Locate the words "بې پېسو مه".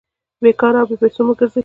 0.89-1.33